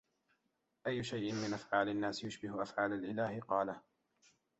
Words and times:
أَيُّ 0.87 1.03
شَيْءٍ 1.03 1.33
مِنْ 1.33 1.53
أَفْعَالِ 1.53 1.89
النَّاسِ 1.89 2.23
يُشْبِهُ 2.23 2.63
أَفْعَالَ 2.63 2.93
الْإِلَهِ؟ 2.93 3.39
قَالَ 3.49 3.75